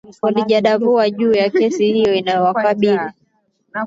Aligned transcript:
walijadavua 0.21 1.09
juu 1.09 1.33
ya 1.33 1.49
kesi 1.49 1.93
hiyo 1.93 2.13
inayowakabili 2.13 3.11